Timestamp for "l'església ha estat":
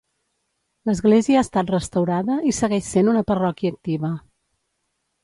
0.89-1.69